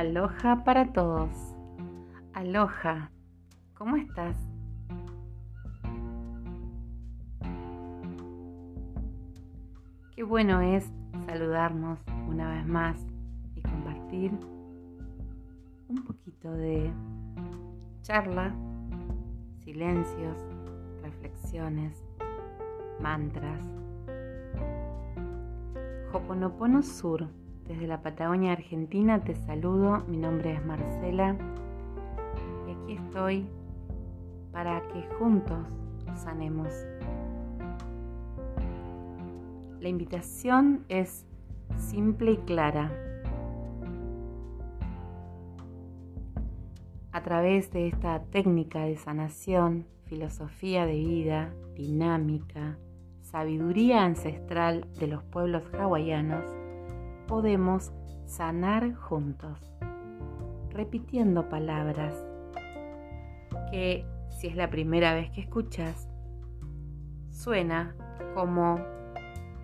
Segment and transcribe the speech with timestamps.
[0.00, 1.28] Aloha para todos.
[2.32, 3.10] Aloha,
[3.74, 4.34] ¿cómo estás?
[10.16, 10.90] Qué bueno es
[11.26, 11.98] saludarnos
[12.30, 12.96] una vez más
[13.54, 14.32] y compartir
[15.88, 16.90] un poquito de
[18.00, 18.54] charla,
[19.58, 20.38] silencios,
[21.02, 22.02] reflexiones,
[23.02, 23.60] mantras.
[26.10, 27.28] Hoponopono Sur
[27.70, 31.36] desde la Patagonia Argentina te saludo, mi nombre es Marcela
[32.66, 33.46] y aquí estoy
[34.50, 35.68] para que juntos
[36.16, 36.68] sanemos.
[39.78, 41.24] La invitación es
[41.78, 42.90] simple y clara.
[47.12, 52.78] A través de esta técnica de sanación, filosofía de vida, dinámica,
[53.20, 56.59] sabiduría ancestral de los pueblos hawaianos,
[57.30, 57.92] podemos
[58.26, 59.72] sanar juntos,
[60.70, 62.12] repitiendo palabras
[63.70, 66.08] que si es la primera vez que escuchas,
[67.30, 67.94] suena
[68.34, 68.80] como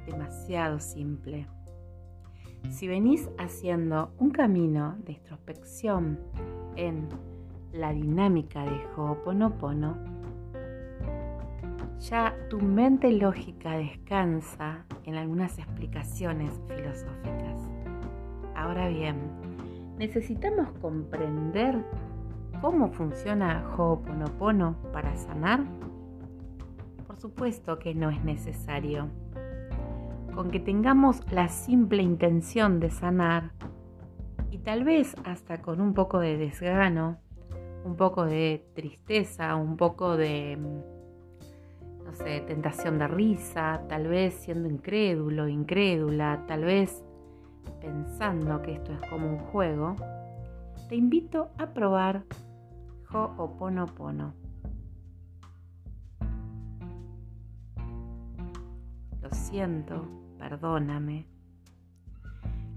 [0.07, 1.49] demasiado simple.
[2.71, 6.21] Si venís haciendo un camino de introspección
[6.77, 7.09] en
[7.73, 10.16] la dinámica de Ho'oponopono,
[12.01, 17.69] ya tu mente lógica descansa en algunas explicaciones filosóficas.
[18.55, 19.17] Ahora bien,
[19.99, 21.85] necesitamos comprender
[22.61, 25.65] cómo funciona Ho'oponopono para sanar.
[27.07, 29.09] Por supuesto que no es necesario.
[30.35, 33.53] Con que tengamos la simple intención de sanar
[34.51, 37.19] y tal vez hasta con un poco de desgano,
[37.85, 40.59] un poco de tristeza, un poco de
[42.07, 47.05] no sé, tentación de risa, tal vez siendo incrédulo, incrédula, tal vez
[47.81, 49.97] pensando que esto es como un juego,
[50.89, 52.25] te invito a probar
[53.13, 54.35] Ho'oponopono.
[59.21, 60.09] Lo siento,
[60.39, 61.27] perdóname.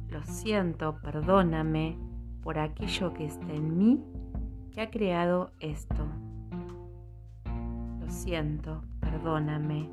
[0.10, 1.98] Lo siento, perdóname
[2.42, 4.04] por aquello que está en mí
[4.72, 6.08] que ha creado esto.
[8.00, 9.90] Lo siento, perdóname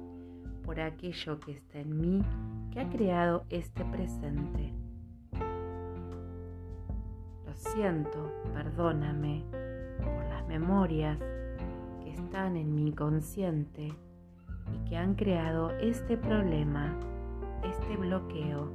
[0.62, 2.22] por aquello que está en mí
[2.71, 4.75] que ha creado este presente.
[7.47, 9.44] Lo siento, perdóname
[10.03, 11.19] por las memorias
[12.03, 13.94] que están en mi inconsciente
[14.75, 16.94] y que han creado este problema,
[17.65, 18.71] este bloqueo,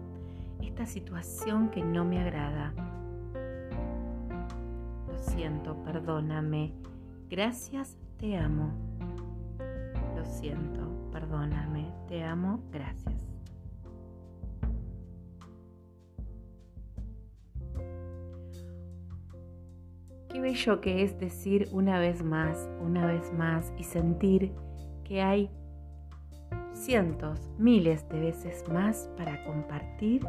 [0.62, 2.74] esta situación que no me agrada.
[5.08, 6.74] Lo siento, perdóname.
[7.30, 8.91] Gracias, te amo
[10.26, 13.28] siento, perdóname, te amo, gracias.
[20.30, 24.54] Qué bello que es decir una vez más, una vez más y sentir
[25.04, 25.50] que hay
[26.74, 30.26] cientos, miles de veces más para compartir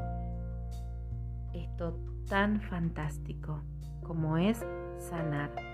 [1.55, 1.99] esto
[2.29, 3.63] tan fantástico
[4.03, 4.65] como es
[4.99, 5.72] sanar.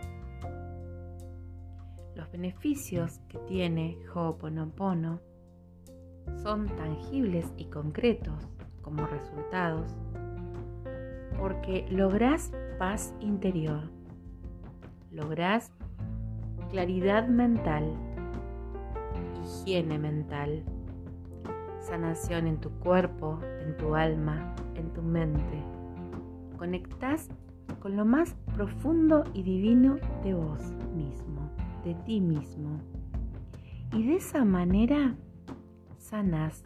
[2.19, 5.21] Los beneficios que tiene Ho'oponopono
[6.43, 8.49] son tangibles y concretos
[8.83, 9.95] como resultados
[11.39, 13.85] porque lográs paz interior,
[15.13, 15.71] lográs
[16.71, 17.95] claridad mental,
[19.45, 20.65] higiene mental,
[21.79, 25.63] sanación en tu cuerpo, en tu alma, en tu mente.
[26.57, 27.29] Conectás
[27.79, 31.38] con lo más profundo y divino de vos mismo
[31.89, 32.81] de ti mismo.
[33.93, 35.15] Y de esa manera
[35.97, 36.63] sanas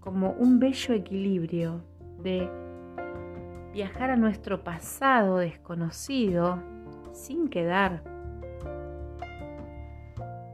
[0.00, 1.82] como un bello equilibrio
[2.22, 2.48] de
[3.74, 6.62] viajar a nuestro pasado desconocido
[7.12, 8.02] sin quedar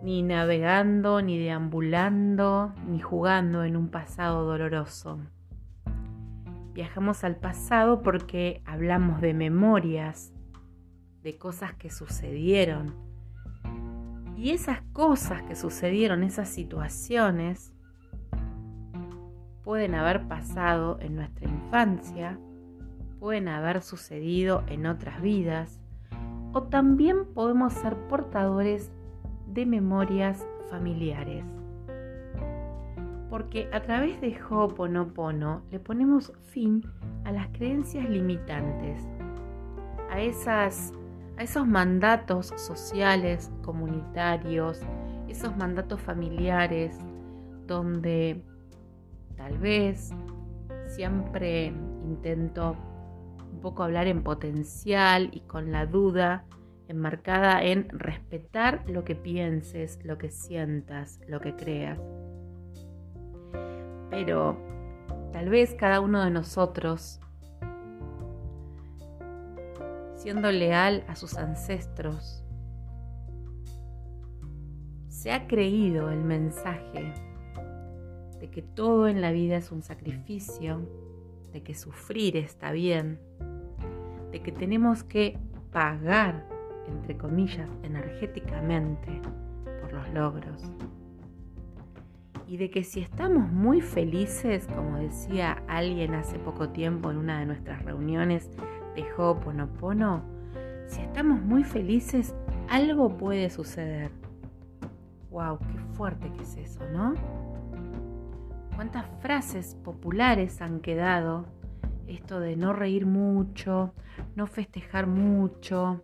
[0.02, 5.20] ni navegando, ni deambulando, ni jugando en un pasado doloroso.
[6.72, 10.32] Viajamos al pasado porque hablamos de memorias,
[11.22, 12.94] de cosas que sucedieron.
[14.36, 17.72] Y esas cosas que sucedieron, esas situaciones,
[19.62, 22.38] pueden haber pasado en nuestra infancia,
[23.20, 25.78] pueden haber sucedido en otras vidas,
[26.52, 28.90] o también podemos ser portadores
[29.46, 31.44] de memorias familiares.
[33.30, 36.82] Porque a través de Ho'oponopono le ponemos fin
[37.24, 39.06] a las creencias limitantes,
[40.10, 40.92] a esas
[41.36, 44.80] a esos mandatos sociales, comunitarios,
[45.28, 46.98] esos mandatos familiares,
[47.66, 48.44] donde
[49.36, 50.10] tal vez
[50.86, 51.66] siempre
[52.04, 52.76] intento
[53.50, 56.44] un poco hablar en potencial y con la duda
[56.88, 61.98] enmarcada en respetar lo que pienses, lo que sientas, lo que creas.
[64.10, 64.58] Pero
[65.32, 67.20] tal vez cada uno de nosotros,
[70.22, 72.44] siendo leal a sus ancestros,
[75.08, 77.12] se ha creído el mensaje
[78.38, 80.88] de que todo en la vida es un sacrificio,
[81.52, 83.18] de que sufrir está bien,
[84.30, 85.40] de que tenemos que
[85.72, 86.46] pagar,
[86.86, 89.20] entre comillas, energéticamente
[89.80, 90.62] por los logros.
[92.46, 97.40] Y de que si estamos muy felices, como decía alguien hace poco tiempo en una
[97.40, 98.50] de nuestras reuniones
[98.94, 100.22] de Ho'oponopono,
[100.86, 102.34] si estamos muy felices,
[102.68, 104.10] algo puede suceder.
[105.30, 105.58] ¡Wow!
[105.58, 107.14] ¡Qué fuerte que es eso, ¿no?
[108.74, 111.46] ¿Cuántas frases populares han quedado
[112.06, 113.94] esto de no reír mucho,
[114.34, 116.02] no festejar mucho.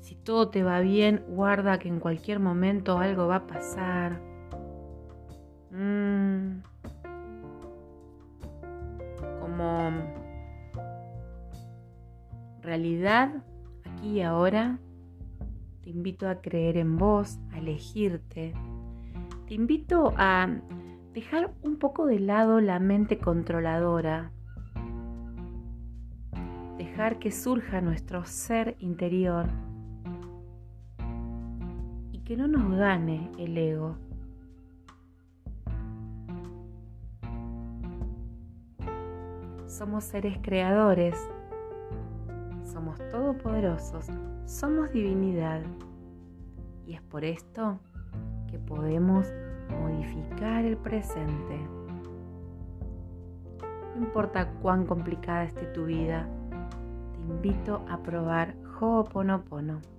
[0.00, 4.20] Si todo te va bien, guarda que en cualquier momento algo va a pasar.
[5.70, 6.62] Mm.
[9.40, 9.90] Como
[12.64, 13.44] realidad,
[13.84, 14.78] aquí y ahora,
[15.82, 18.54] te invito a creer en vos, a elegirte.
[19.46, 20.48] Te invito a
[21.12, 24.32] dejar un poco de lado la mente controladora
[26.94, 29.46] dejar que surja nuestro ser interior
[32.12, 33.96] y que no nos gane el ego.
[39.66, 41.16] Somos seres creadores,
[42.74, 44.06] somos todopoderosos,
[44.46, 45.62] somos divinidad
[46.84, 47.78] y es por esto
[48.50, 49.32] que podemos
[49.80, 51.56] modificar el presente.
[53.94, 56.28] No importa cuán complicada esté tu vida,
[57.28, 59.93] invito a probar Ho'oponopono.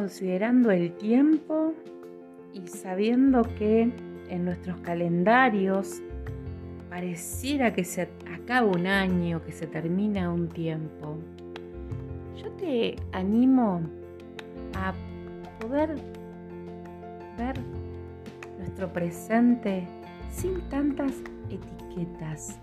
[0.00, 1.74] Considerando el tiempo
[2.54, 3.92] y sabiendo que
[4.30, 6.00] en nuestros calendarios
[6.88, 11.18] pareciera que se acaba un año, que se termina un tiempo
[12.34, 13.82] yo te animo
[14.74, 14.94] a
[15.60, 15.96] poder
[17.36, 17.60] ver
[18.56, 19.86] nuestro presente
[20.30, 21.12] sin tantas
[21.50, 22.58] etiquetas.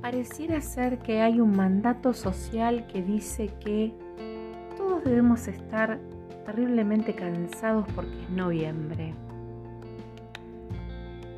[0.00, 3.92] Pareciera ser que hay un mandato social que dice que
[5.04, 5.98] debemos estar
[6.44, 9.14] terriblemente cansados porque es noviembre.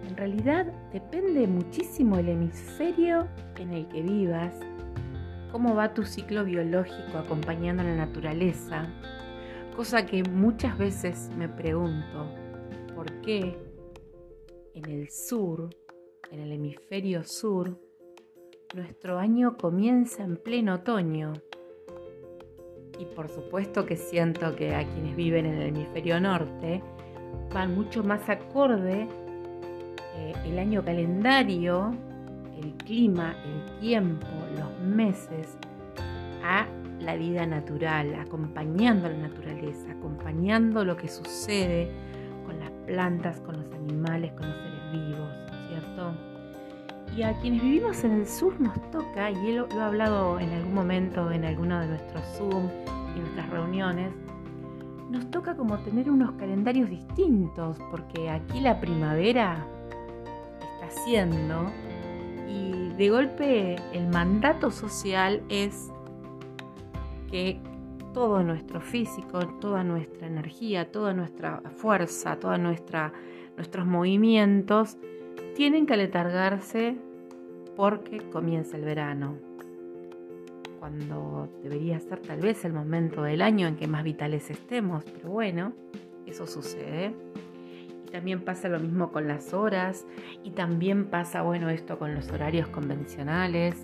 [0.08, 3.26] En realidad depende muchísimo el hemisferio
[3.58, 4.54] en el que vivas
[5.54, 8.88] cómo va tu ciclo biológico acompañando a la naturaleza,
[9.76, 12.28] cosa que muchas veces me pregunto,
[12.94, 13.56] ¿por qué
[14.74, 15.70] en el sur,
[16.32, 17.78] en el hemisferio sur,
[18.74, 21.34] nuestro año comienza en pleno otoño?
[22.98, 26.82] Y por supuesto que siento que a quienes viven en el hemisferio norte
[27.52, 29.08] van mucho más acorde
[30.16, 31.92] eh, el año calendario
[32.62, 35.56] el clima, el tiempo, los meses
[36.42, 36.66] a
[37.00, 41.90] la vida natural, acompañando a la naturaleza, acompañando lo que sucede
[42.46, 45.30] con las plantas, con los animales, con los seres vivos,
[45.68, 46.33] ¿cierto?
[47.16, 50.74] Y a quienes vivimos en el sur nos toca, y lo, he hablado en algún
[50.74, 52.68] momento en alguno de nuestros Zoom
[53.16, 54.12] y nuestras reuniones,
[55.10, 59.64] nos toca como tener unos calendarios distintos, porque aquí la primavera
[60.58, 61.70] está siendo
[62.48, 65.92] y de golpe el mandato social es
[67.30, 67.60] que
[68.12, 74.98] todo nuestro físico, toda nuestra energía, toda nuestra fuerza, todos nuestros movimientos
[75.54, 76.96] tienen que aletargarse
[77.76, 79.38] porque comienza el verano,
[80.78, 85.30] cuando debería ser tal vez el momento del año en que más vitales estemos, pero
[85.30, 85.72] bueno,
[86.26, 87.14] eso sucede
[88.14, 90.06] también pasa lo mismo con las horas
[90.44, 93.74] y también pasa, bueno, esto con los horarios convencionales.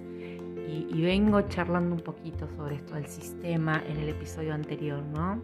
[0.68, 5.42] Y, vengo charlando un poquito sobre esto del sistema en el episodio anterior, ¿no?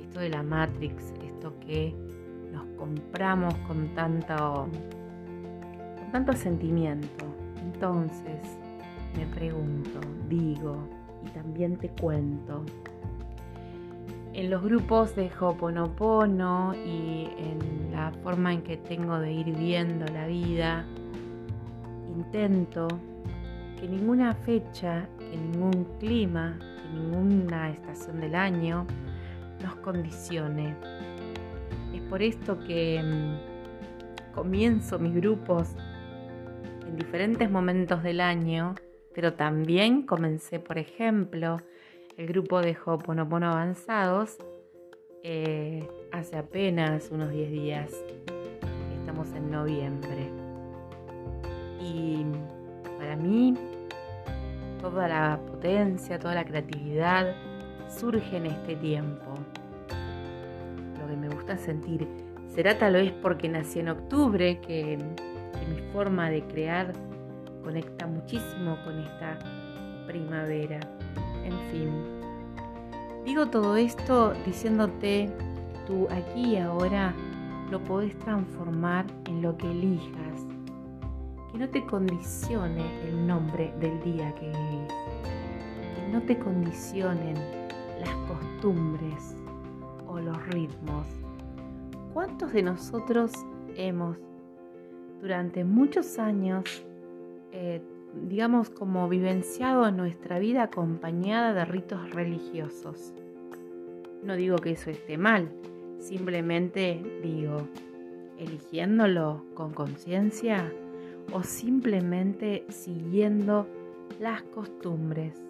[0.00, 1.96] Esto de la Matrix, esto que
[2.52, 4.68] nos compramos con tanto,
[6.16, 7.26] tanto sentimiento.
[7.62, 8.40] Entonces,
[9.18, 10.88] me pregunto, digo,
[11.26, 12.64] y también te cuento,
[14.32, 20.06] en los grupos de Hoponopono y en la forma en que tengo de ir viendo
[20.06, 20.86] la vida,
[22.16, 22.88] intento
[23.78, 28.86] que ninguna fecha, que ningún clima, que ninguna estación del año
[29.62, 30.74] nos condicione.
[31.92, 35.76] Es por esto que mm, comienzo mis grupos
[36.96, 38.74] en diferentes momentos del año,
[39.14, 41.58] pero también comencé, por ejemplo,
[42.16, 44.38] el grupo de Ho'oponopono avanzados
[45.22, 47.92] eh, hace apenas unos 10 días.
[48.98, 50.30] Estamos en noviembre.
[51.82, 52.24] Y
[52.98, 53.52] para mí,
[54.80, 57.36] toda la potencia, toda la creatividad
[57.90, 59.34] surge en este tiempo.
[60.98, 62.08] Lo que me gusta sentir
[62.48, 64.98] será tal vez porque nací en octubre, que,
[65.96, 66.92] forma de crear
[67.64, 69.38] conecta muchísimo con esta
[70.06, 70.78] primavera.
[71.42, 71.90] En fin,
[73.24, 75.30] digo todo esto diciéndote,
[75.86, 77.14] tú aquí y ahora
[77.70, 80.44] lo podés transformar en lo que elijas,
[81.50, 84.92] que no te condicione el nombre del día que vivís,
[85.96, 87.36] que no te condicionen
[88.00, 89.34] las costumbres
[90.06, 91.06] o los ritmos.
[92.12, 93.32] ¿Cuántos de nosotros
[93.76, 94.18] hemos
[95.20, 96.84] durante muchos años,
[97.52, 97.80] eh,
[98.28, 103.14] digamos, como vivenciado nuestra vida acompañada de ritos religiosos?
[104.22, 105.48] No digo que eso esté mal,
[105.98, 107.68] simplemente digo,
[108.38, 110.72] eligiéndolo con conciencia
[111.32, 113.66] o simplemente siguiendo
[114.20, 115.42] las costumbres.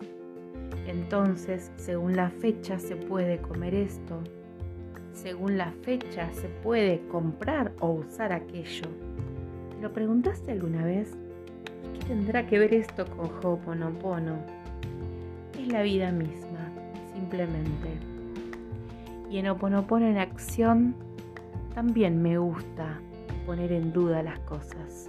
[0.86, 4.22] Entonces, según la fecha se puede comer esto,
[5.12, 9.05] según la fecha se puede comprar o usar aquello.
[9.86, 11.16] ¿Te lo preguntaste alguna vez?
[11.92, 14.36] ¿Qué tendrá que ver esto con Ho'oponopono?
[15.56, 16.72] Es la vida misma,
[17.14, 17.90] simplemente.
[19.30, 20.96] Y en Oponopono en acción
[21.72, 22.98] también me gusta
[23.46, 25.08] poner en duda las cosas.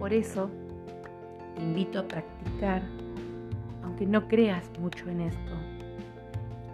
[0.00, 0.50] Por eso
[1.54, 2.82] te invito a practicar,
[3.84, 5.52] aunque no creas mucho en esto,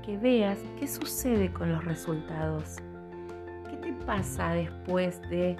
[0.03, 2.77] que veas qué sucede con los resultados.
[3.69, 5.59] ¿Qué te pasa después de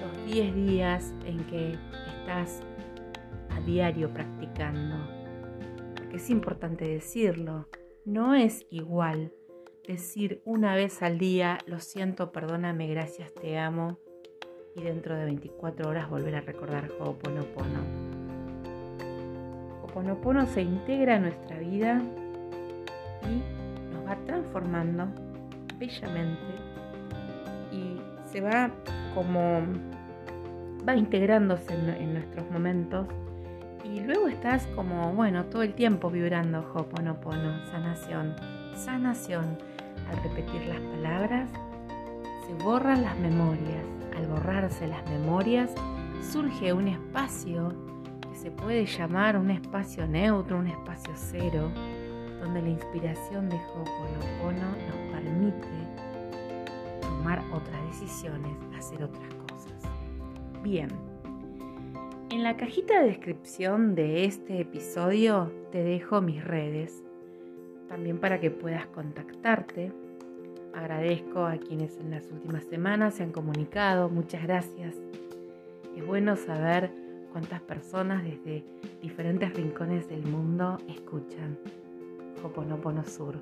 [0.00, 1.76] los 10 días en que
[2.20, 2.62] estás
[3.50, 4.96] a diario practicando?
[5.96, 7.68] Porque es importante decirlo,
[8.04, 9.32] no es igual
[9.86, 13.98] decir una vez al día, lo siento, perdóname, gracias, te amo,
[14.74, 17.80] y dentro de 24 horas volver a recordar Ho'oponopono.
[19.82, 22.02] Ho'oponopono se integra en nuestra vida
[23.24, 25.08] y nos va transformando
[25.78, 26.54] bellamente
[27.72, 28.70] y se va
[29.14, 29.62] como
[30.86, 33.06] va integrándose en, en nuestros momentos
[33.84, 38.34] y luego estás como, bueno, todo el tiempo vibrando Ho'oponopono, sanación,
[38.76, 39.58] sanación
[40.08, 41.50] al repetir las palabras,
[42.46, 43.84] se borran las memorias.
[44.16, 45.70] Al borrarse las memorias,
[46.30, 47.72] surge un espacio
[48.30, 51.70] que se puede llamar un espacio neutro, un espacio cero,
[52.40, 56.11] donde la inspiración de Ho'oponopono nos permite
[57.22, 59.80] tomar otras decisiones, hacer otras cosas.
[60.64, 60.88] Bien,
[62.30, 67.04] en la cajita de descripción de este episodio te dejo mis redes
[67.88, 69.92] también para que puedas contactarte.
[70.74, 74.96] Agradezco a quienes en las últimas semanas se han comunicado, muchas gracias.
[75.96, 76.90] Es bueno saber
[77.30, 78.64] cuántas personas desde
[79.00, 81.56] diferentes rincones del mundo escuchan
[82.42, 83.36] Hoponopono Sur.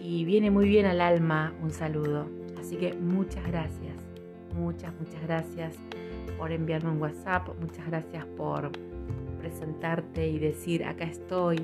[0.00, 2.26] Y viene muy bien al alma un saludo.
[2.58, 3.94] Así que muchas gracias,
[4.54, 5.76] muchas, muchas gracias
[6.38, 8.72] por enviarme un WhatsApp, muchas gracias por
[9.38, 11.60] presentarte y decir acá estoy,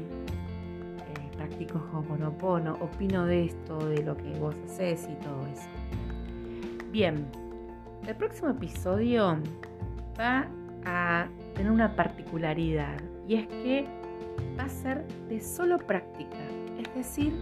[1.36, 5.68] practico Ho'oponopono, opino de esto, de lo que vos haces y todo eso.
[6.90, 7.26] Bien,
[8.06, 9.38] el próximo episodio
[10.18, 10.46] va
[10.84, 13.86] a tener una particularidad y es que
[14.58, 16.36] va a ser de solo práctica.
[16.78, 17.32] Es decir,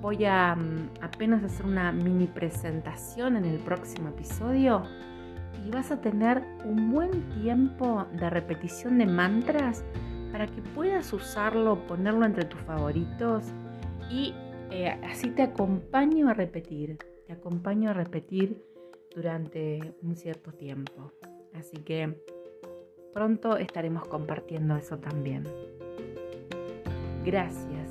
[0.00, 4.82] voy a mm, apenas hacer una mini presentación en el próximo episodio
[5.66, 9.84] y vas a tener un buen tiempo de repetición de mantras
[10.32, 13.44] para que puedas usarlo, ponerlo entre tus favoritos
[14.10, 14.34] y
[14.70, 18.62] eh, así te acompaño a repetir, te acompaño a repetir
[19.14, 21.12] durante un cierto tiempo.
[21.54, 22.22] Así que
[23.12, 25.44] pronto estaremos compartiendo eso también.
[27.24, 27.90] Gracias,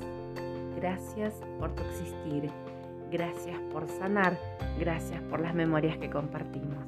[0.80, 2.50] gracias por tu existir,
[3.10, 4.38] gracias por sanar,
[4.78, 6.78] gracias por las memorias que compartimos.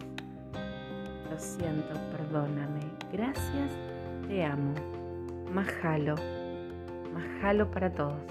[1.28, 2.80] Lo siento, perdóname,
[3.12, 3.72] gracias,
[4.28, 4.74] te amo.
[5.52, 6.14] Mahalo.
[7.12, 8.22] Mahalo para todos.